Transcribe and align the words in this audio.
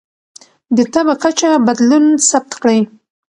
د 0.75 0.77
تبه 0.93 1.13
کچه 1.23 1.49
بدلون 1.65 2.05
ثبت 2.29 2.51
کړئ. 2.61 2.79